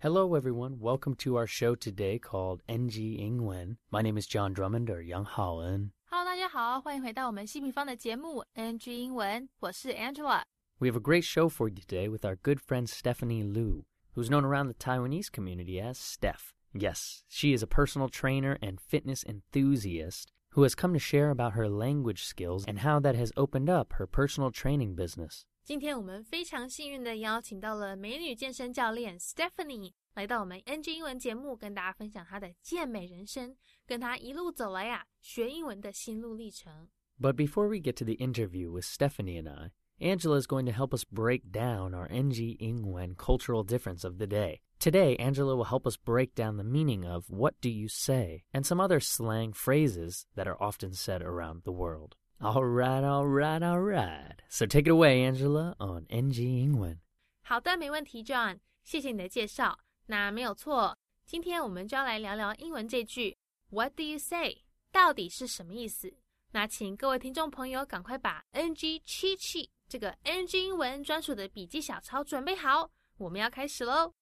[0.00, 0.78] Hello, everyone.
[0.78, 3.76] Welcome to our show today called NG Ingwen.
[3.90, 5.90] My name is John Drummond or Yang Haoen.
[6.10, 10.42] Hello，大家好，欢迎回到我们新平方的节目 NG 英文，我是 Angela。
[10.78, 14.28] We have a great show for you today with our good friend Stephanie Liu, who's
[14.28, 16.54] known around the Taiwanese community as Steph.
[16.72, 21.54] Yes, she is a personal trainer and fitness enthusiast who has come to share about
[21.54, 25.46] her language skills and how that has opened up her personal training business.
[25.70, 36.88] 今天我们非常幸运的邀请到了美女健身教练 Stephanie 来到我们 NG 英文节目，跟大家分享她的健美人生，跟她一路走来啊学英文的心路历程。
[37.20, 40.72] But before we get to the interview with Stephanie and I, Angela is going to
[40.72, 44.60] help us break down our NG Ingwen cultural difference of the day.
[44.78, 48.66] Today, Angela will help us break down the meaning of what do you say and
[48.66, 52.16] some other slang phrases that are often said around the world.
[52.43, 54.33] All right, all right, all right.
[54.49, 56.97] So take it away, Angela, on NG Ingwen.
[57.43, 59.77] 好的，没问题，John，谢谢你的介绍。
[60.07, 63.37] 那没有错，今天我们就要来聊聊英文这句
[63.69, 66.11] "What do you say" 到底是什么意思？
[66.53, 74.15] 那请各位听众朋友赶快把 NG 七七这个 NG 英文专属的笔记小抄准备好，我们要开始喽。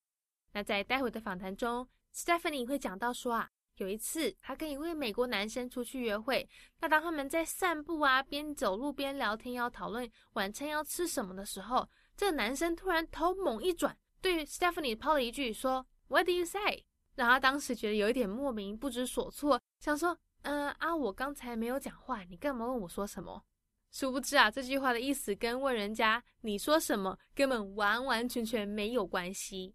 [0.52, 3.50] 那在待会的访谈中，Stephanie 会讲到说啊，
[3.80, 6.48] 有一次她跟一位美国男生出去约会，
[6.80, 16.86] 那当他们在散步啊，边走路边聊天，要讨论晚餐要吃什么的时候，这个男生突然头猛一转，对 Stephanie 抛了一句说 "What do you say？"
[17.16, 23.44] 让他当时觉得有一点莫名不知所措，想说，嗯、啊，我刚才没有讲话，你干嘛问我说什么？
[23.92, 29.74] 殊不知啊，这句话的意思跟问人家你说什么根本完完全全没有关系。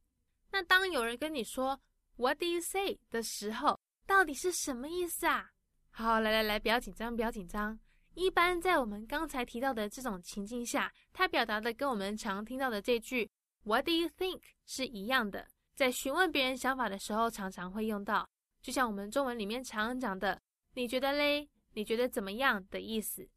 [0.52, 1.80] 那当有人跟你说
[2.16, 5.50] "What do you say" 的时候，到底是什么意思啊？
[5.90, 7.78] 好，来来来，不要紧张，不要紧张。
[8.14, 13.30] 一般在我们刚才提到的这种情境下，它表达的跟我们常听到的这句
[13.64, 15.48] "What do you think" 是一样的。
[15.74, 18.28] 在询问别人想法的时候，常常会用到，
[18.62, 20.40] 就像我们中文里面常讲的
[20.74, 21.48] “你觉得嘞？
[21.72, 23.28] 你觉得怎么样的意思？”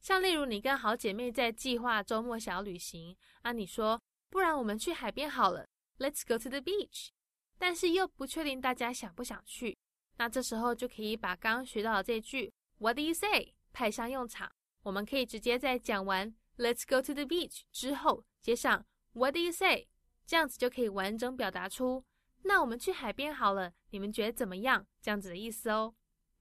[0.00, 4.00] 像例如你跟好姐妹在计划周末小旅行啊，你说
[4.30, 5.66] 不然我们去海边好了
[5.98, 7.08] ，Let's go to the beach。
[7.58, 9.76] 但是又不确定大家想不想去，
[10.16, 14.50] 那这时候就可以把刚刚学到的这句 What do you say 派上用场。
[14.82, 19.88] 我们可以直接在讲完 Let's go to the beach 之后，接上 What do you say，
[20.26, 22.04] 这样子就可以完整表达出
[22.42, 24.86] 那我们去海边好了，你们觉得怎么样？
[25.02, 25.94] 这样子的意思哦。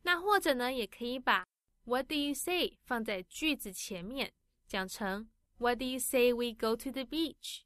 [0.03, 1.45] 那或者呢，也可以把
[1.85, 4.31] What do you say 放在句子前面，
[4.67, 7.61] 讲成 What do you say we go to the beach？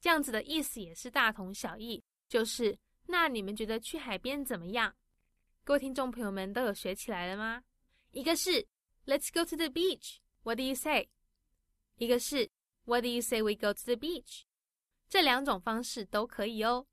[0.00, 2.76] 这样子的意思也是大同小异，就是
[3.06, 4.94] 那你们觉得去海边怎么样？
[5.66, 7.62] 各位听众朋友们都有学起来了吗？
[8.10, 8.66] 一个是
[9.06, 11.08] Let's go to the beach，What do you say？
[11.96, 12.50] 一个是
[12.84, 14.42] What do you say we go to the beach？
[15.08, 16.86] 这两种方式都可以哦。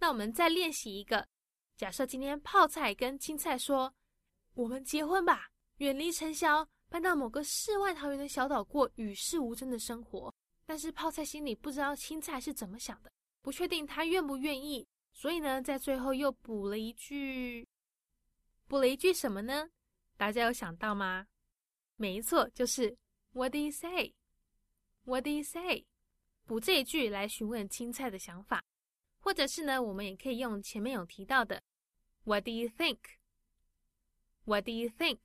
[0.00, 1.28] 那我们再练习一个，
[1.76, 3.94] 假设今天泡菜跟青菜说
[4.54, 10.34] ：“我们结婚吧，远离尘嚣，搬到某个世外桃源的小岛过与世无争的生活。”
[10.66, 13.12] 但是泡菜心里不知道青菜是怎么想的，
[13.42, 17.64] 不确定他愿不愿意，所以呢，在最后又补了一句，
[18.68, 19.70] 补了一句什么呢？
[20.18, 21.26] 大家有想到吗？
[21.96, 22.96] 没错，就是
[23.32, 25.86] What do you say？What do you say？
[26.44, 28.62] 补这一句来询问青菜的想法，
[29.20, 31.62] 或者是呢，我们也可以用前面有提到的
[32.24, 35.18] What do you think？What do you think？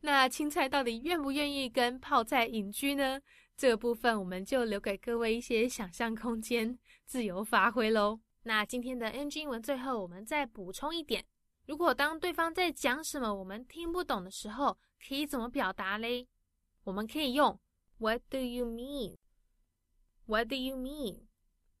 [0.00, 3.20] 那青菜到底愿不愿意跟泡菜隐居呢？
[3.56, 8.20] 这部分我们就留给各位一些想象空间，自由发挥喽。
[8.44, 11.24] 那今天的 NG 文最后我们再补充一点：
[11.72, 14.78] 如果当对方在讲什么我们听不懂的时候，
[15.08, 16.28] 可以怎么表达嘞？
[16.84, 17.58] 我们可以用
[17.96, 21.28] What do you mean？What do you mean？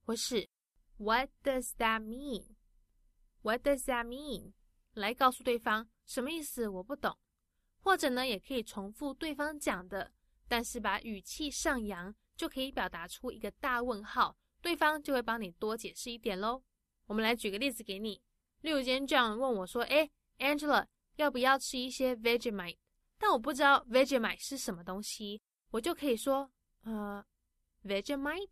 [0.06, 0.48] 或是
[0.96, 4.54] What does that mean？What does that mean？
[4.94, 7.18] 来告诉对方什么意思，我不懂。
[7.80, 10.10] 或者呢，也可以重复对方讲的。
[10.48, 16.62] 但是把语气上扬，就可以表达出一个大问号，对方就会帮你多解释一点喽。
[17.04, 18.22] 我们来举个例子给你，
[18.62, 20.86] 例如今天这样问我说：“哎，Angela，
[21.16, 22.78] 要不要吃一些 Vegemite？”
[23.18, 26.50] 但我不知道 Vegemite 是什么东西，我就可以说
[26.84, 27.24] ：“呃
[27.84, 28.48] ，Vegemite。”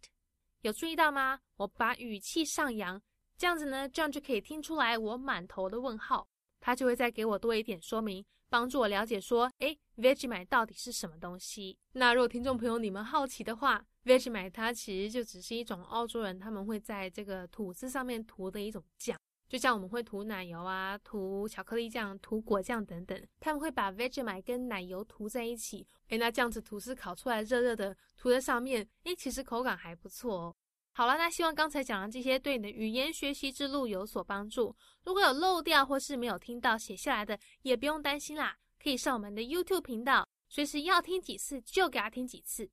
[0.62, 1.40] 有注意到吗？
[1.56, 3.00] 我把语气上扬，
[3.38, 6.28] 这样子呢，这样就可以听出来我满头的问号，
[6.60, 8.24] 他就会再给我多一点说明。
[8.48, 11.78] 帮助我了解说，哎，Vegemite 到底是什么东西？
[11.92, 19.16] 那如果听众朋友你们好奇的话，Vegemite 它其实就只是一种澳洲人他们会在这个吐司上面涂的一种酱，
[19.50, 25.84] 就像我们会涂奶油啊、涂巧克力酱、涂果酱等等，他们会把 Vegemite 跟奶油涂在一起。
[26.06, 30.56] 哎，那这样子吐司烤出来热热的，涂在上面，哎，其实口感还不错哦。
[30.92, 34.72] 好了，那希望刚才讲的这些对你的语言学习之路有所帮助。
[35.02, 42.70] 如果有漏掉或是没有听到写下来的，也不用担心啦，可以上我们的 YouTube 频道，随时要听几次就给他听几次。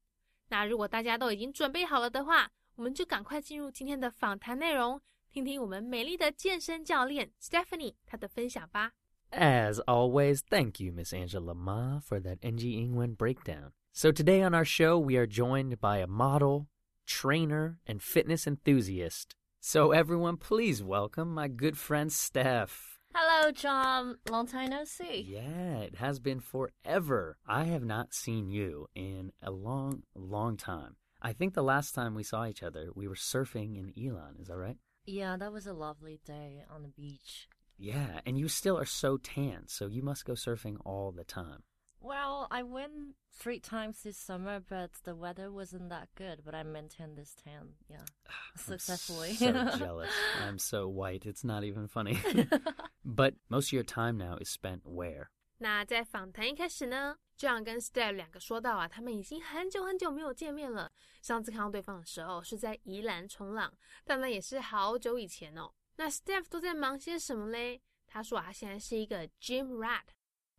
[0.50, 5.02] 那如果大家都已经准备好了的话，我们就赶快进入今天的访谈内容，
[5.32, 8.94] 听听我们美丽的健身教练 Stephanie 她的分享吧。
[9.32, 13.74] As always, thank you, Miss Angela Ma, for that NG Ingwen breakdown.
[13.92, 16.68] So today on our show, we are joined by a model,
[17.06, 19.36] trainer, and fitness enthusiast.
[19.60, 23.00] So everyone, please welcome my good friend Steph.
[23.14, 24.18] Hello, John.
[24.30, 25.26] Long time no see.
[25.28, 27.38] Yeah, it has been forever.
[27.48, 30.98] I have not seen you in a long, long time.
[31.22, 34.40] I think the last time we saw each other, we were surfing in Yilan.
[34.40, 34.78] Is that right?
[35.07, 37.49] Yeah, that was a lovely day on the beach.
[37.77, 41.65] Yeah, and you still are so tan, so you must go surfing all the time.
[42.01, 46.43] Well, I went three times this summer, but the weather wasn't that good.
[46.45, 48.05] But I maintained this tan, yeah,
[48.57, 49.35] successfully.
[49.35, 50.11] so jealous.
[50.45, 51.27] I'm so white.
[51.27, 52.19] It's not even funny.
[53.05, 55.31] but most of your time now is spent where?
[55.59, 60.92] 那在访谈一开始呢 ，John 跟 Steph 两个说到啊，他们已经很久很久没有见面了。
[61.22, 63.74] 上次看到对方的时候是在宜兰冲浪，
[64.04, 65.72] 但那也是好久以前哦。
[65.96, 67.82] 那 Steph 都在忙些什么嘞？
[68.06, 70.04] 他说啊，现在是一个 gym rat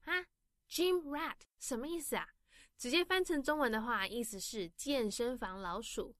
[0.05, 0.25] 啊
[0.69, 2.29] ，gym rat 什么意思啊？
[2.77, 6.15] 直接翻成中文的话，意思是健身房老鼠。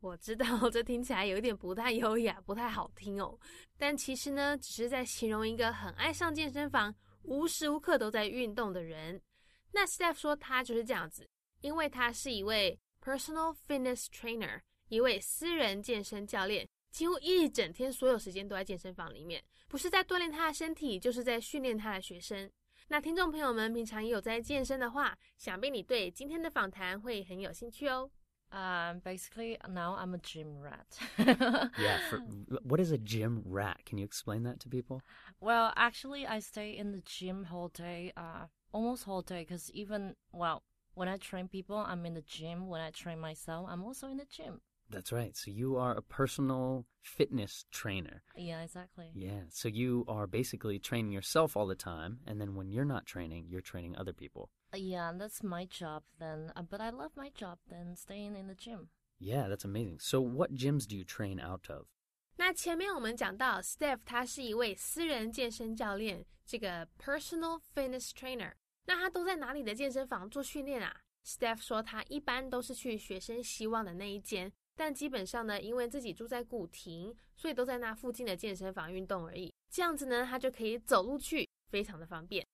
[0.00, 3.38] 我知道 这听起来有点不太优雅，不太好听哦。
[3.78, 6.92] 但其实呢，只是在形容一个很爱上健身房、
[7.22, 9.22] 无时无刻都在运动的人。
[9.72, 11.28] 那 Steph 说他就是这样子，
[11.60, 22.50] 因为他是一位 personal fitness trainer，一位私人健身教练，几乎一整天所有时间都在健身房里面，不是在锻炼他的身体，就是在训练他的学生。
[22.88, 28.10] 那听众朋友们平常也有在健身的话，想必你对今天的访谈会很有兴趣哦。
[28.50, 30.84] Um, basically, now I'm a gym rat.
[31.78, 32.00] yeah.
[32.10, 32.18] For,
[32.62, 33.78] what is a gym rat?
[33.86, 35.00] Can you explain that to people?
[35.40, 40.15] Well, actually, I stay in the gym whole day, uh, almost whole day, because even,
[40.31, 40.63] well,
[40.93, 42.67] when I train people, I'm in the gym.
[42.67, 44.61] When I train myself, I'm also in the gym.
[44.89, 45.35] That's right.
[45.35, 48.23] So you are a personal fitness trainer.
[48.37, 49.11] Yeah, exactly.
[49.13, 49.43] Yeah.
[49.49, 52.19] So you are basically training yourself all the time.
[52.25, 54.49] And then when you're not training, you're training other people.
[54.73, 56.53] Uh, yeah, that's my job then.
[56.55, 58.89] Uh, but I love my job then, staying in the gym.
[59.19, 59.99] Yeah, that's amazing.
[59.99, 61.87] So what gyms do you train out of?
[62.37, 68.53] 那前面我们讲到，Steph 他是一位私人健身教练，这个 personal fitness trainer。
[68.86, 70.94] 那他都在哪里的健身房做训练啊
[71.24, 79.52] ？Steph 说他一般都是去学生希望的那一间，但基本上呢，因为自己住在古亭，所以都在那附近的健身房运动而已。
[79.70, 82.44] 这样子呢，他就可以走路去，非常的方便。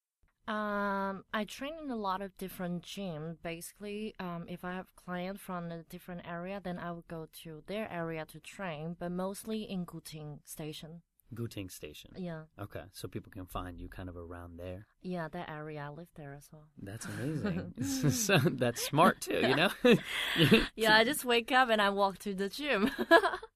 [0.46, 3.36] Um, I train in a lot of different gyms.
[3.42, 7.62] Basically, um, if I have clients from a different area, then I will go to
[7.66, 11.02] their area to train, but mostly in Guting Station.
[11.33, 12.11] Guting Station.
[12.15, 12.43] Yeah.
[12.59, 14.85] Okay, so people can find you kind of around there.
[15.01, 15.81] Yeah, that area.
[15.81, 16.67] I live there as well.
[16.77, 17.73] That's amazing.
[18.11, 19.71] so, that's smart too, you know?
[20.75, 22.91] yeah, I just wake up and I walk to the gym.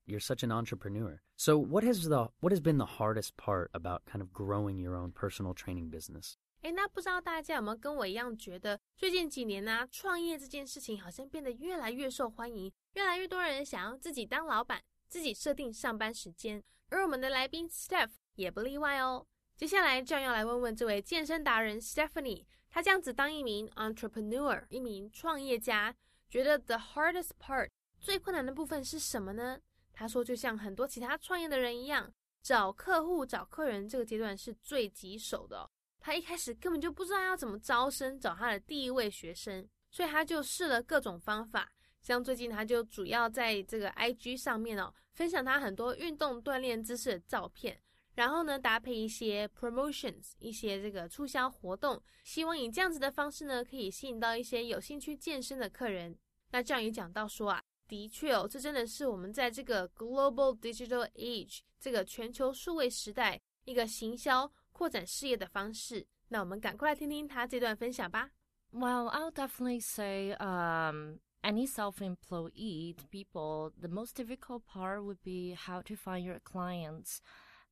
[0.07, 1.21] You're such an entrepreneur.
[1.35, 4.95] So, what has the what has been the hardest part about kind of growing your
[4.95, 6.35] own personal training business?
[6.63, 16.63] 哎，那不知道大家有没有跟我一样觉得，最近几年呢、啊，创业这件事情好像变得越来越受欢迎，越来越多人想要自己当老板，自己设定上班时间。
[16.92, 19.26] 而我们的来宾 Steph 也不例外哦。
[19.56, 25.94] 接下来就要来问问这位健身达人 Stephanie，她这样子当一名 entrepreneur，一名创业家，
[26.28, 29.58] 觉得 the hardest part 最困难的部分是什么呢？
[29.92, 35.68] 她说，就像很多其他创业的人一样，找客户、找客人这个阶段是最棘手的。
[35.98, 41.72] 他一开始根本就不知道要怎么招生，找他的第一位学生，所以他就试了各种方法。
[42.00, 47.78] 像最近他就主要在这个 IG 上面哦，分享他很多运动锻炼姿势的照片，
[48.14, 56.16] 然后呢搭配一些 promotions，一些这个促销活动，希望以这样子的方式呢，可以吸引到一些有兴趣健身的客人。
[56.50, 66.06] 那这样也讲到说啊，的确哦，这真的是我们在这个 global digital age 这个全球数位时代一个行销扩展事业的方式。
[66.28, 68.30] 那我们赶快来听听他这段分享吧。
[68.72, 71.18] Well, I'll definitely say, um.
[71.44, 77.20] Any self-employed people, the most difficult part would be how to find your clients.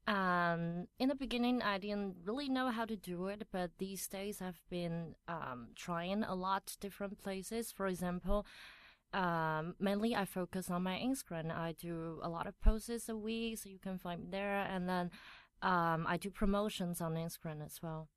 [0.06, 4.42] Um, in the beginning, I didn't really know how to do it, but these days
[4.42, 7.70] I've been um, trying a lot different places.
[7.70, 8.46] For example,
[9.12, 11.54] um, mainly I focus on my Instagram.
[11.54, 14.88] I do a lot of posts a week, so you can find me there, and
[14.88, 15.10] then
[15.62, 18.08] um, I do promotions on Instagram as well.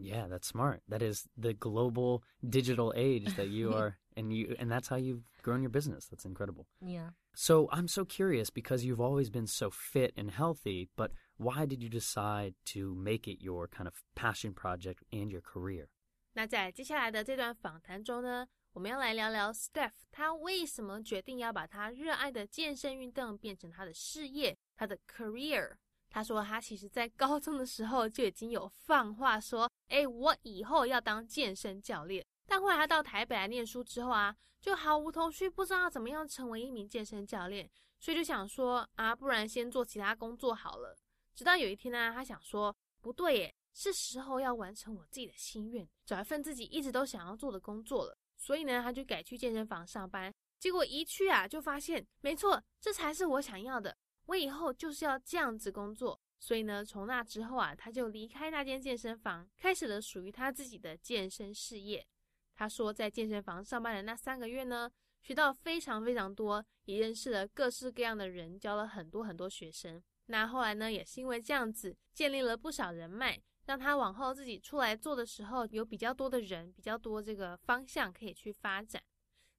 [0.00, 0.82] Yeah, that's smart.
[0.88, 5.24] That is the global digital age that you are and you and that's how you've
[5.42, 6.06] grown your business.
[6.06, 6.66] That's incredible.
[6.80, 7.10] Yeah.
[7.34, 11.82] So, I'm so curious because you've always been so fit and healthy, but why did
[11.82, 15.88] you decide to make it your kind of passion project and your career?
[16.34, 25.76] 那在接下来的这段访谈中呢，我们要来聊聊 Steph 他为什么决定要把他热爱的健身运动变成他的事业，他的 career。
[26.10, 32.25] 他说他其实在高中的时候就已经有放话说， 哎，我以后要当健身教练。
[32.47, 37.69] 但后来他到台北来念书之后啊，就毫无头绪，不知道怎么样成为一名健身教练，
[37.99, 40.97] 所以就想说啊，不然先做其他工作好了。
[41.35, 48.17] 直到有一天呢，他想说，不对耶，是时候要完成我自己的心愿，找一份自己一直都想要做的工作了。
[48.35, 50.33] 所以呢，他就改去健身房上班。
[50.57, 53.95] 结果一去啊，就发现，没错，这才是我想要的。
[54.25, 56.19] 我以后就是要这样子工作。
[56.43, 62.05] 所以呢，从那之后啊，他就离开那间健身房，开始了属于他自己的健身事业。
[62.53, 70.03] 他说，在健身房上班的那三个月呢，学到非常非常多，也认识了各式各样的人，教了很多很多学生。
[70.25, 79.01] 那后来呢，也是因为这样子，建立了不少人脉，让他往后自己出来做的时候，有比较多的人，比较多这个方向可以去发展。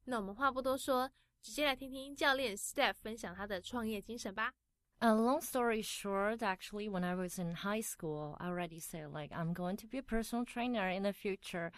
[0.04, 1.10] 那我们话不多说，
[1.40, 4.52] 直接来听听教练 Step 分享他的创业精神吧。
[5.00, 9.52] A long story short, actually, when I was in high school, I already said like I'm
[9.52, 11.72] going to be a personal trainer in the future.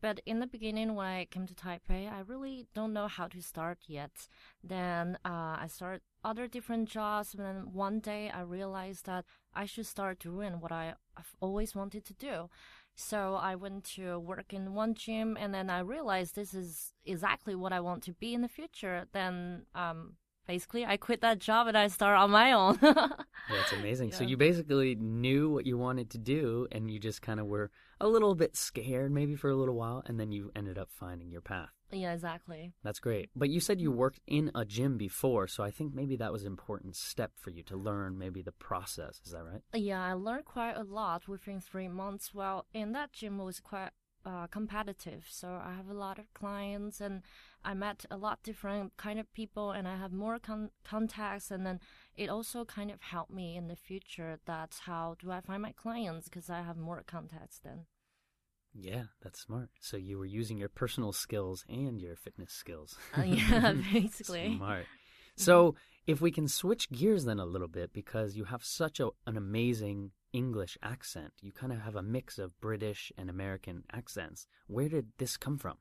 [0.00, 3.42] But in the beginning, when I came to Taipei, I really don't know how to
[3.42, 4.28] start yet.
[4.64, 9.66] Then uh, I started other different jobs, and then one day I realized that I
[9.66, 12.48] should start doing what I, have always wanted to do.
[12.94, 17.54] So I went to work in one gym, and then I realized this is exactly
[17.54, 19.06] what I want to be in the future.
[19.12, 20.14] Then um,
[20.50, 22.76] basically I quit that job and I started on my own.
[22.82, 24.10] That's amazing.
[24.10, 24.16] Yeah.
[24.16, 27.70] So you basically knew what you wanted to do and you just kind of were
[28.00, 31.30] a little bit scared maybe for a little while and then you ended up finding
[31.30, 31.70] your path.
[31.92, 32.72] Yeah, exactly.
[32.82, 33.30] That's great.
[33.36, 36.42] But you said you worked in a gym before, so I think maybe that was
[36.42, 39.20] an important step for you to learn maybe the process.
[39.24, 39.62] Is that right?
[39.72, 42.34] Yeah, I learned quite a lot within three months.
[42.34, 43.90] Well, in that gym was quite
[44.24, 47.22] uh, competitive, so I have a lot of clients and
[47.64, 51.66] I met a lot different kind of people and I have more con- contacts and
[51.66, 51.80] then
[52.16, 55.72] it also kind of helped me in the future that's how do I find my
[55.72, 57.86] clients because I have more contacts then.
[58.72, 59.70] Yeah, that's smart.
[59.80, 62.96] So you were using your personal skills and your fitness skills.
[63.16, 64.56] Uh, yeah, basically.
[64.56, 64.86] smart.
[65.36, 65.74] So
[66.06, 69.36] if we can switch gears then a little bit because you have such a, an
[69.36, 71.32] amazing English accent.
[71.40, 74.46] You kind of have a mix of British and American accents.
[74.66, 75.78] Where did this come from?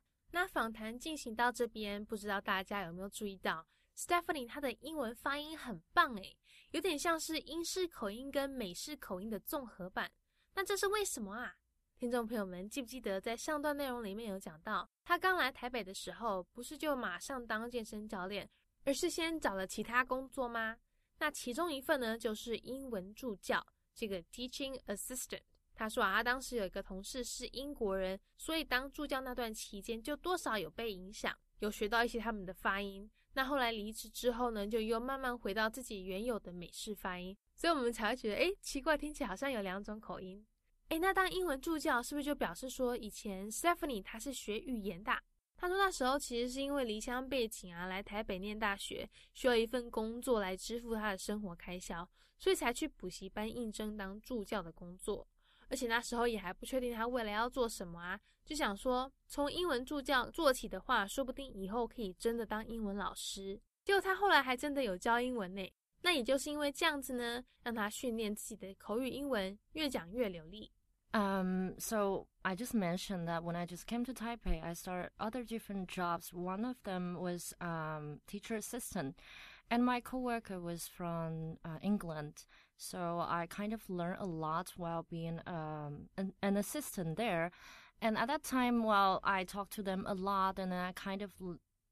[0.50, 3.66] 访谈进行到这边，不知道大家有没有注意到
[3.96, 6.36] ，Stephanie 她的英文发音很棒诶，
[6.72, 10.12] 有点像是英式口音跟美式口音的综合版。
[10.56, 11.56] 那这是为什么啊？
[11.96, 18.50] 听众朋友们记不记得在上段内容里面有讲到，他刚来台北的时候，不是就马上当健身教练，
[18.86, 20.78] 而是先找了其他工作吗？
[21.20, 25.42] 那其中一份呢，就是英文助教，这个 teaching assistant。
[25.80, 33.10] 他说啊，他当时有一个同事是英国人，所以当助教那段期间就多少有被影响，有学到一些他们的发音。
[33.36, 40.46] 那后来离职之后呢，就又慢慢回到自己原有的美式发音，所以我们才会觉得，哎，奇怪，听起来好像有两种口音。
[40.90, 45.18] 哎，那当英文助教是不是就表示说，以前 Stephanie 她是学语言的？
[45.56, 55.26] 他说那时候其实是因为离乡背景啊，来台北念大学，需要一份工作来支付他的生活开销，所以才去补习班应征当助教的工作。
[55.70, 63.62] 而且那时候也还不确定他未来要做什么啊，就想说从英文助教做起的话，说不定以后可以真的当英文老师。
[63.84, 65.72] 结果他后来还真的有教英文呢。
[66.02, 70.72] 那也就是因为这样子呢，让他训练自己的口语英文，越讲越流利。
[71.12, 75.88] Um, so I just mentioned that when I just came to Taipei, I started other different
[75.88, 76.32] jobs.
[76.32, 79.16] One of them was um, teacher assistant,
[79.70, 82.46] and my coworker was from uh, England.
[82.80, 87.52] So I kind of learned a lot while being um, an, an, assistant there.
[88.02, 91.34] And at that time, well, I talked to them a lot and I kind of,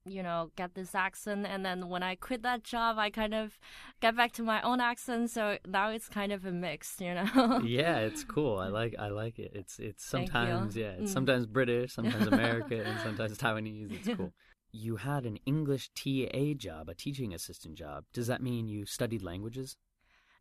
[0.05, 1.45] you know, get this accent.
[1.45, 3.59] And then when I quit that job, I kind of
[3.99, 5.29] get back to my own accent.
[5.29, 7.61] So now it's kind of a mix, you know?
[7.65, 8.57] yeah, it's cool.
[8.57, 9.51] I like, I like it.
[9.53, 11.13] It's, it's sometimes, yeah, it's mm.
[11.13, 13.91] sometimes British, sometimes American, and sometimes Taiwanese.
[13.91, 14.33] It's cool.
[14.73, 18.03] You had an English TA job, a teaching assistant job.
[18.13, 19.77] Does that mean you studied languages?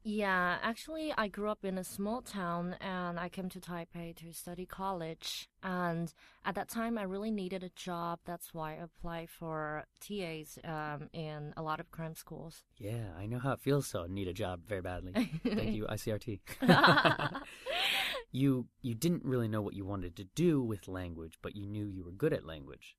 [0.08, 4.32] Yeah, actually, I grew up in a small town and I came to Taipei to
[4.32, 5.48] study college.
[5.64, 8.20] And at that time, I really needed a job.
[8.24, 12.62] That's why I applied for TAs um, in a lot of cram schools.
[12.78, 15.12] Yeah, I know how it feels to need a job very badly.
[15.42, 16.38] Thank you, ICRT.
[18.30, 21.88] you you didn't really know what you wanted to do with language, but you knew
[21.88, 22.94] you were good at language.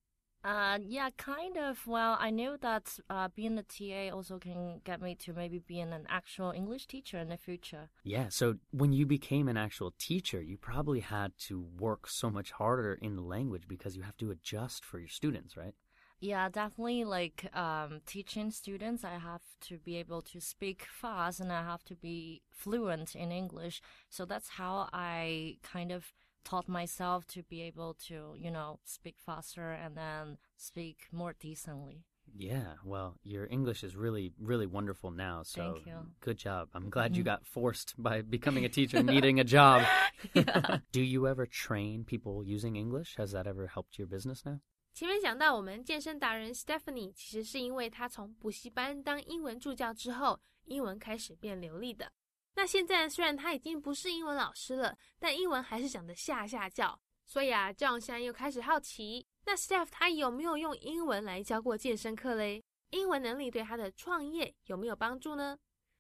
[0.48, 1.86] Uh, yeah, kind of.
[1.86, 5.92] Well, I knew that uh, being a TA also can get me to maybe being
[5.92, 7.90] an actual English teacher in the future.
[8.06, 12.52] Yeah, so when you became an actual teacher, you probably had to work so much
[12.52, 15.74] harder in the language because you have to adjust for your students, right?
[16.22, 17.04] Yeah, definitely.
[17.04, 21.84] Like um, teaching students, I have to be able to speak fast and I have
[21.86, 23.82] to be fluent in English.
[24.10, 26.14] So that's how I kind of
[26.47, 32.05] taught myself to be able to, you know, speak faster and then speak more decently.
[32.35, 35.43] Yeah, well, your English is really, really wonderful now.
[35.43, 36.07] So Thank you.
[36.21, 36.69] good job.
[36.73, 39.83] I'm glad you got forced by becoming a teacher and needing a job.
[40.33, 40.79] Yeah.
[40.93, 43.17] Do you ever train people using English?
[43.17, 44.61] Has that ever helped your business now?
[44.95, 52.13] 前面讲到，我们健身达人 Stephanie 其实是因为她从补习班当英文助教之后，英文开始变流利的。
[52.58, 57.00] 那现在虽然他已经不是英文老师了，但英文还是讲得下下叫。
[57.24, 62.64] 所以啊，John 现在又开始好奇，那 Steph 他有没有用英文来教过健身课嘞？
[62.90, 65.56] 英文能力对他的创业有没有帮助呢？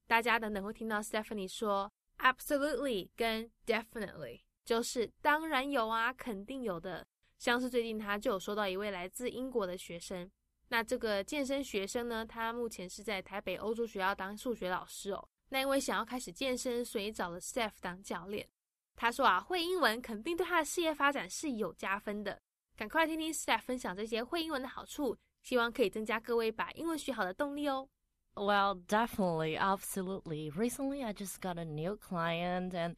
[0.07, 7.05] 大家等等会听到 Stephanie 说 absolutely 跟 definitely，就是当然有啊，肯定有的。
[7.37, 10.27] 像是最近他就有收到一位来自英国的学生，
[10.69, 15.29] 那这个健身学生呢，他目前是在台北欧洲学校当数学老师哦。
[15.49, 18.47] 那因为想要开始健身，所以找了 Steph 当教练。
[18.95, 22.41] 他说啊，会英文肯定对他的事业发展是有加分的。
[22.75, 27.87] 赶快听听 Steph 分享这些会英文的好处，希望可以增加各位把英文学好的动力哦。
[28.35, 30.51] Well, definitely, absolutely.
[30.51, 32.95] Recently, I just got a new client, and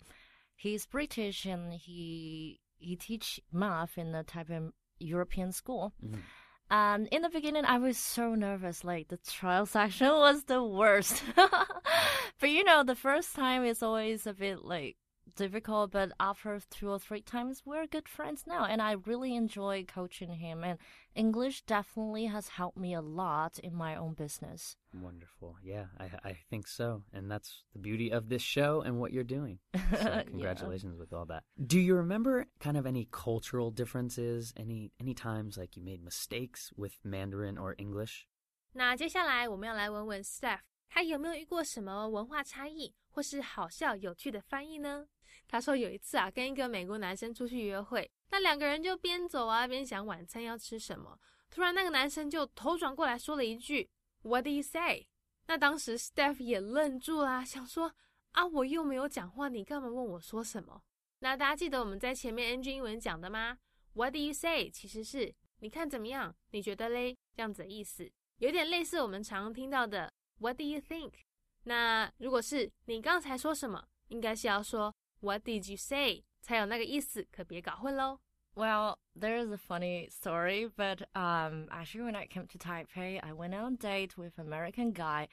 [0.58, 5.94] he's British, and he he teach math in a Taipei European school.
[6.02, 6.22] Mm -hmm.
[6.72, 8.84] And in the beginning, I was so nervous.
[8.84, 11.24] Like the trial section was the worst
[12.41, 14.97] but you know, the first time is always a bit like
[15.37, 15.91] difficult.
[15.93, 20.31] But after two or three times, we're good friends now, and I really enjoy coaching
[20.35, 20.63] him.
[20.63, 20.79] And
[21.15, 24.77] English definitely has helped me a lot in my own business.
[24.93, 25.57] Wonderful.
[25.63, 27.03] Yeah, I, I think so.
[27.13, 29.59] And that's the beauty of this show and what you're doing.
[29.75, 30.23] So Yeah.
[30.25, 31.43] congratulations with all that.
[31.67, 34.53] Do you remember kind of any cultural differences?
[34.57, 38.27] Any any times like you made mistakes with Mandarin or English?
[38.77, 40.59] 那接下来我们要来问问 Steph，
[40.90, 45.08] 他有没有遇过什么文化差异或是好笑有趣的翻译呢？
[45.48, 51.20] 他说有一次啊，跟一个美国男生出去约会，那两个人就边走啊边想晚餐要吃什么。
[51.50, 53.90] 突然那个男生就头转过来说了一句
[54.22, 55.08] “What do you say？”
[55.48, 57.92] 那当时 Steph 也愣住啦，想说
[58.32, 60.84] 啊，我又没有讲话，你干嘛问我说什么？
[61.20, 63.58] 那大家记得我们在前面 NG 英文讲的吗
[63.94, 64.70] ？What do you say？
[64.70, 66.36] 其实是你看怎么样？
[66.52, 67.18] 你觉得嘞？
[67.36, 68.12] 这样子的意思。
[68.38, 71.13] 有点类似我们常听到的 "What do you think?"
[71.65, 78.19] 那如果是你刚才说什么，应该是要说 "What did you say?" 才有那个意思，可别搞混喽。
[78.55, 83.33] Well, there is a funny story, but um, actually, when I came to Taipei, I
[83.33, 85.27] went on a date with an American guy,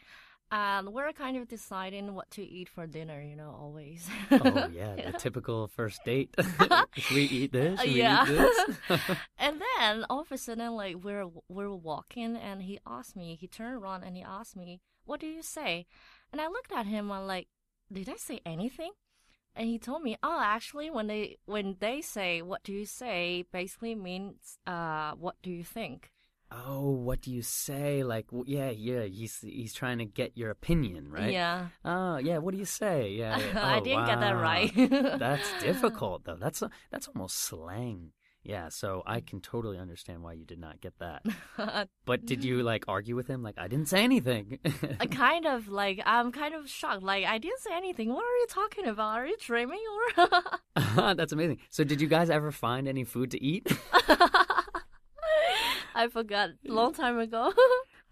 [0.50, 3.22] and we're kind of deciding what to eat for dinner.
[3.22, 4.10] You know, always.
[4.32, 6.34] Oh yeah, the typical first date.
[6.96, 7.80] Should we eat this?
[7.82, 8.24] Should we Yeah.
[8.24, 9.18] eat this?
[9.38, 13.36] and then all of a sudden, like we're we're walking, and he asked me.
[13.36, 15.87] He turned around and he asked me, "What do you say?"
[16.33, 17.11] And I looked at him.
[17.11, 17.49] I'm like,
[17.91, 18.93] "Did I say anything?"
[19.55, 23.45] And he told me, "Oh, actually, when they when they say what do you say,
[23.53, 26.11] basically means uh, what do you think."
[26.53, 28.05] oh, what do you say?
[28.05, 29.03] Like, yeah, yeah.
[29.03, 31.33] He's he's trying to get your opinion, right?
[31.33, 31.69] Yeah.
[31.85, 32.39] Oh, yeah.
[32.39, 33.11] What do you say?
[33.11, 33.37] Yeah.
[33.37, 33.67] yeah.
[33.75, 34.71] I Oh, didn't get that right.
[35.19, 36.37] that's difficult, though.
[36.39, 38.13] That's that's almost slang.
[38.47, 38.69] Yeah.
[38.69, 41.23] So I can totally understand why you did not get that.
[42.07, 43.43] But did you like argue with him?
[43.43, 44.61] Like, I didn't say anything.
[44.65, 47.03] I uh, kind of like I'm kind of shocked.
[47.03, 48.11] Like I didn't say anything.
[48.11, 49.19] What are you talking about?
[49.19, 49.81] Are you dreaming
[50.17, 51.15] or?
[51.15, 51.59] that's amazing.
[51.71, 53.67] So, did you guys ever find any food to eat?
[55.95, 57.53] I forgot a long time ago.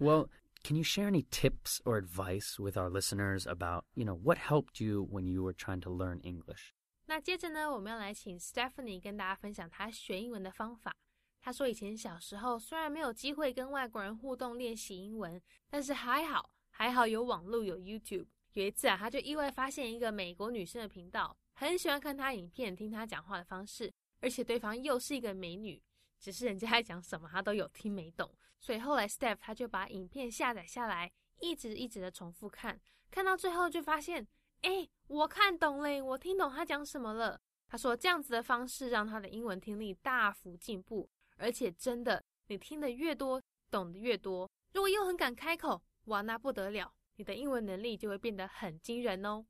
[0.01, 0.29] Well,
[0.65, 4.81] can you share any tips or advice with our listeners about, you know, what helped
[4.81, 6.73] you when you were trying to learn English?
[7.07, 10.97] 那接着呢，我们要来请 Stephanie 跟大家分享她学英文的方法。
[11.41, 18.27] 她说，以前小时候虽然没有机会跟外国人互动练习英文，但是还好，还好有网络有 YouTube。
[18.55, 25.83] 有一次啊，她就意外发现一个美国女生的频道，很喜欢看她影片，听她讲话的方式，而且对方又是一个美女，
[26.19, 28.35] 只是人家在 讲什么她都有听没懂。
[28.59, 34.27] 所以后来 Steph 她就把影片下载下来，一直一直的重复看，看到最后就发现。
[34.65, 37.39] 哎，我看懂嘞，我听懂他讲什么了。
[37.69, 44.51] 他说这样子的方式让他的英文听力大幅进步，而且真的，你听得越多，懂得越多。
[44.73, 49.45] 如果又很敢开口，哇，那不得了，你的英文能力就会变得很惊人哦。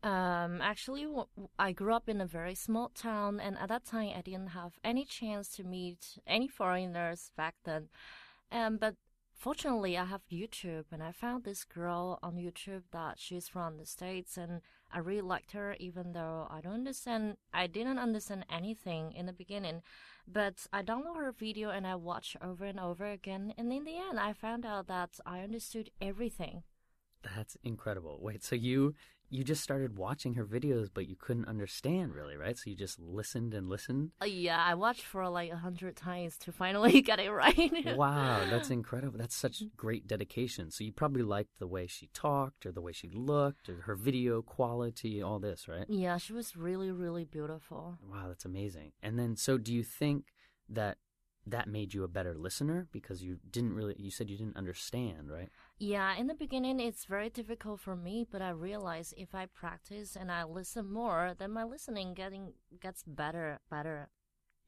[0.00, 1.06] Um, actually,
[1.56, 4.72] I grew up in a very small town, and at that time, I didn't have
[4.82, 7.88] any chance to meet any foreigners back then.
[8.50, 8.94] Um, but
[9.38, 13.86] fortunately, I have YouTube, and I found this girl on YouTube that she's from the
[13.86, 14.60] States, and
[14.92, 19.32] I really liked her, even though I don't understand, I didn't understand anything in the
[19.32, 19.82] beginning.
[20.26, 23.96] But I download her video and I watch over and over again, and in the
[23.96, 26.64] end, I found out that I understood everything.
[27.22, 28.18] That's incredible.
[28.20, 28.94] Wait, so you
[29.30, 32.56] you just started watching her videos, but you couldn't understand really, right?
[32.56, 34.10] So you just listened and listened.
[34.22, 37.96] Uh, yeah, I watched for like a hundred times to finally get it right.
[37.96, 39.18] wow, that's incredible.
[39.18, 40.70] That's such great dedication.
[40.70, 43.96] So you probably liked the way she talked, or the way she looked, or her
[43.96, 45.86] video quality, all this, right?
[45.88, 47.98] Yeah, she was really, really beautiful.
[48.10, 48.92] Wow, that's amazing.
[49.02, 50.26] And then, so do you think
[50.68, 50.96] that
[51.46, 55.30] that made you a better listener because you didn't really you said you didn't understand
[55.30, 59.46] right yeah in the beginning it's very difficult for me but i realize if i
[59.46, 64.08] practice and i listen more then my listening getting gets better better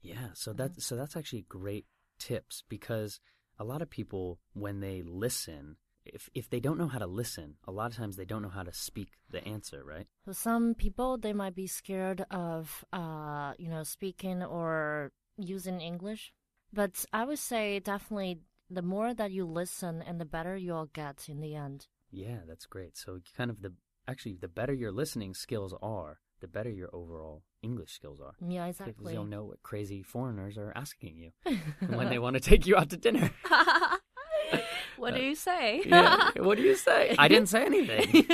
[0.01, 0.81] yeah so that mm-hmm.
[0.81, 1.85] so that's actually great
[2.19, 3.19] tips because
[3.59, 7.55] a lot of people when they listen if if they don't know how to listen
[7.67, 10.73] a lot of times they don't know how to speak the answer right so some
[10.73, 16.31] people they might be scared of uh you know speaking or using english
[16.73, 18.39] but I would say definitely
[18.71, 21.87] the more that you listen and the better you'll get in the end.
[22.09, 22.97] Yeah, that's great.
[22.97, 23.73] So kind of the
[24.07, 28.33] actually the better your listening skills are, the better your overall English skills are.
[28.45, 28.95] Yeah, exactly.
[28.97, 31.31] Because you'll know what crazy foreigners are asking you
[31.87, 33.31] when they want to take you out to dinner.
[34.97, 35.81] what uh, do you say?
[35.85, 37.15] yeah, what do you say?
[37.19, 38.27] I didn't say anything.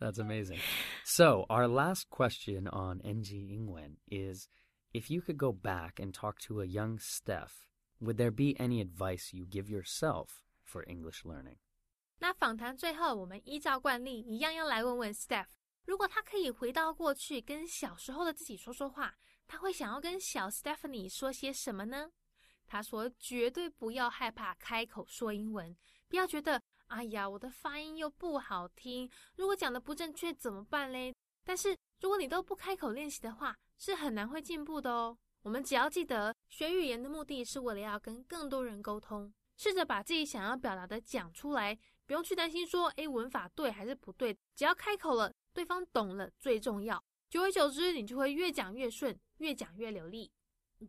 [0.00, 0.58] That's amazing.
[1.04, 4.48] So, our last question on NG Ingwen is
[4.94, 7.67] if you could go back and talk to a young Steph,
[8.00, 10.28] would there be any advice you give yourself
[10.64, 11.58] for English learning?
[12.18, 15.46] 那访谈最后，我们依照惯例，一样要来问问 Steph，
[15.84, 19.14] 如果他可以回到过去，跟小时候的自己说说话，
[19.46, 22.10] 他会想要跟小 Stephanie 说些什么呢？
[22.66, 25.74] 他说：“绝对不要害怕开口说英文，
[26.06, 31.14] 不要觉得，哎呀，我的发音又不好听，如果讲的不正确怎么办嘞？
[31.44, 35.16] 但是如果你都不开口练习的话，是很难会进步的哦。
[35.40, 47.02] 我们只要记得，学语言的目的是为了要跟更多人沟通，试着把自己想要表达的讲出来，不用去担心说，诶，文法对还是不对，只要开口了，对方懂了最重要。
[47.28, 50.32] 久而久之，你就会越讲越顺，越讲越流利。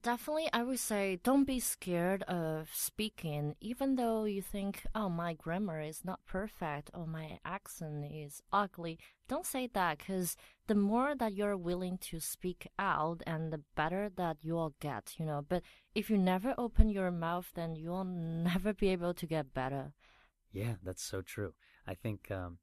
[0.04, 5.34] Definitely, I would say don't be scared of speaking, even though you think, oh, my
[5.34, 8.99] grammar is not perfect or my accent is ugly.
[9.28, 14.12] Don't say that because the more that you're willing to speak out and the better
[14.15, 15.43] that you'll get, you know.
[15.47, 15.63] But
[15.95, 18.04] if you never open your mouth, then you'll
[18.43, 19.93] never be able to get better.
[20.52, 21.56] Yeah, that's so true.
[21.88, 22.60] I think um,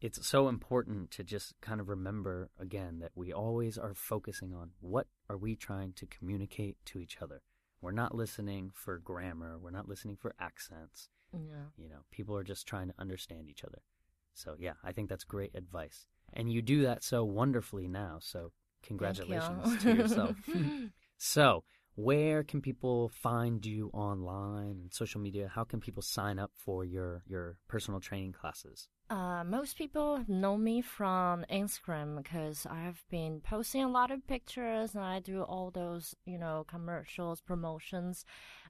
[0.00, 4.70] it's so important to just kind of remember again that we always are focusing on
[4.80, 7.42] what are we trying to communicate to each other.
[7.82, 11.08] We're not listening for grammar, we're not listening for accents.
[11.32, 11.66] Yeah.
[11.76, 13.82] You know, people are just trying to understand each other.
[14.34, 16.06] So yeah, I think that's great advice.
[16.32, 18.18] And you do that so wonderfully now.
[18.20, 19.78] So congratulations you.
[19.78, 20.36] to yourself.
[21.18, 25.50] so, where can people find you online and social media?
[25.54, 28.88] How can people sign up for your your personal training classes?
[29.10, 34.94] Uh, most people know me from Instagram because I've been posting a lot of pictures
[34.94, 38.24] and I do all those, you know, commercials, promotions.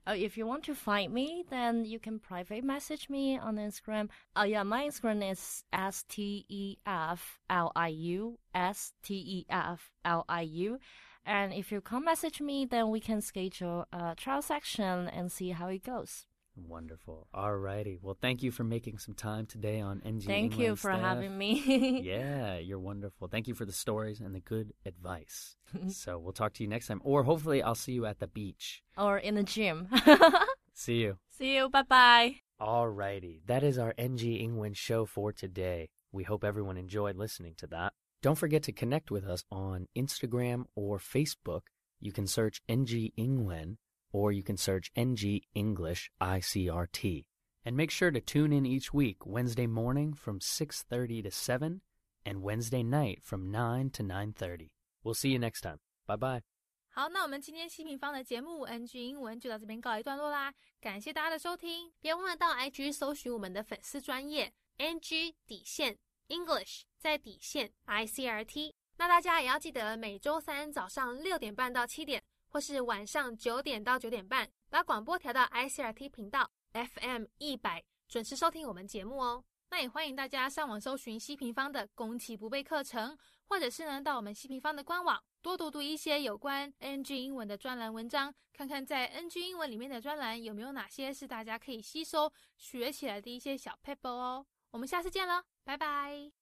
[0.07, 4.09] Uh, if you want to find me, then you can private message me on Instagram.
[4.35, 9.45] Uh, yeah, my Instagram is S T E F L I U S T E
[9.47, 10.79] F L I U.
[11.25, 15.49] And if you come message me, then we can schedule a trial section and see
[15.51, 16.25] how it goes.
[16.55, 17.27] Wonderful.
[17.33, 17.97] All righty.
[18.01, 20.21] Well, thank you for making some time today on NG.
[20.21, 21.01] Thank England you for staff.
[21.01, 22.01] having me.
[22.03, 23.27] yeah, you're wonderful.
[23.27, 25.55] Thank you for the stories and the good advice.
[25.87, 28.83] so we'll talk to you next time, or hopefully I'll see you at the beach
[28.97, 29.87] or in the gym.
[30.73, 31.17] see you.
[31.29, 31.69] See you.
[31.69, 32.35] Bye bye.
[32.59, 33.41] All righty.
[33.47, 35.89] That is our NG Ingwen show for today.
[36.11, 37.93] We hope everyone enjoyed listening to that.
[38.21, 41.61] Don't forget to connect with us on Instagram or Facebook.
[41.99, 43.77] You can search NG Ingwen
[44.11, 47.25] or you can search NG English ICRT.
[47.65, 51.81] And make sure to tune in each week Wednesday morning from 6:30 to 7
[52.23, 54.69] and Wednesday night from 9 to 9:30.
[55.03, 55.79] We'll see you next time.
[56.05, 56.41] Bye bye.
[56.89, 65.97] 好，那我们今天希平方的节目 NG 英文就到这边告一段落啦，感谢大家的收听，别忘了到 IG 搜寻我们的粉丝专页 NG 底线
[66.31, 68.73] English 在底线 ICRT。
[68.97, 72.23] 那大家也要记得每周三早上六点半到七点。
[72.53, 79.41] 或是晚上九点到九点半，把广播调到 ICRT 频道 FM 一百，准时收听我们节目哦。
[79.69, 94.45] 那也欢迎大家上网搜寻西平方的攻其不备课程，或者是呢到我们西平方的官网多读读一些有关 NG 英文的专栏文章，看看在 NG 英文里面的专栏有没有哪些是大家可以吸收学起来的一些小 paper 哦。
[94.71, 96.40] 我们下次见了，拜拜。